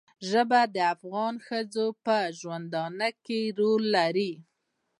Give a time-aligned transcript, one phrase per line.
[0.29, 2.73] ژبې د افغان ښځو په ژوند
[3.25, 4.33] کې رول لري.